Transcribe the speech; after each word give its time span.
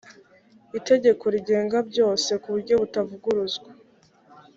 itegeko 0.79 1.23
rigenga 1.33 1.77
byose 1.89 2.31
ku 2.41 2.47
buryo 2.53 2.73
butavuguruzwa 2.81 3.69